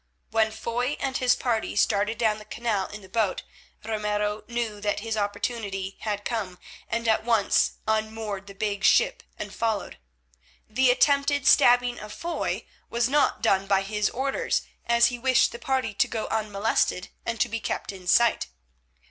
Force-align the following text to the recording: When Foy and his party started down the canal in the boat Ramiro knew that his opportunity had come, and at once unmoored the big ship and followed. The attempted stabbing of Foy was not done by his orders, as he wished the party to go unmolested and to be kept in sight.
When 0.31 0.49
Foy 0.49 0.97
and 0.99 1.17
his 1.17 1.35
party 1.35 1.75
started 1.75 2.17
down 2.17 2.39
the 2.39 2.45
canal 2.45 2.87
in 2.87 3.01
the 3.03 3.07
boat 3.07 3.43
Ramiro 3.85 4.43
knew 4.47 4.81
that 4.81 5.01
his 5.01 5.15
opportunity 5.15 5.95
had 5.99 6.25
come, 6.25 6.57
and 6.89 7.07
at 7.07 7.23
once 7.23 7.73
unmoored 7.87 8.47
the 8.47 8.55
big 8.55 8.83
ship 8.83 9.21
and 9.37 9.53
followed. 9.53 9.99
The 10.67 10.89
attempted 10.89 11.45
stabbing 11.45 11.99
of 11.99 12.11
Foy 12.11 12.65
was 12.89 13.07
not 13.07 13.43
done 13.43 13.67
by 13.67 13.83
his 13.83 14.09
orders, 14.09 14.63
as 14.87 15.09
he 15.13 15.19
wished 15.19 15.51
the 15.51 15.59
party 15.59 15.93
to 15.93 16.07
go 16.07 16.25
unmolested 16.29 17.09
and 17.23 17.39
to 17.39 17.47
be 17.47 17.59
kept 17.59 17.91
in 17.91 18.07
sight. 18.07 18.47